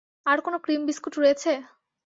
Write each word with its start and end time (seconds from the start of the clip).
আর 0.25 0.37
কোনো 0.45 0.57
cream 0.59 0.81
biscuit 0.87 1.13
রয়েছে? 1.17 1.51